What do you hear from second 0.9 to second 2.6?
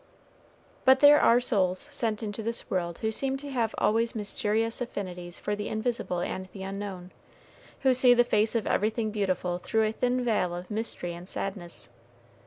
there are souls sent into